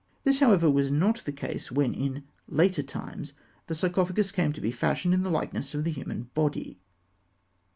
This, 0.23 0.39
however, 0.39 0.67
was 0.67 0.89
not 0.89 1.17
the 1.25 1.31
case 1.31 1.71
when 1.71 1.93
in 1.93 2.23
later 2.47 2.81
times 2.81 3.33
the 3.67 3.75
sarcophagus 3.75 4.31
came 4.31 4.51
to 4.51 4.59
be 4.59 4.71
fashioned 4.71 5.13
in 5.13 5.21
the 5.21 5.29
likeness 5.29 5.75
of 5.75 5.83
the 5.83 5.91
human 5.91 6.31
body. 6.33 6.79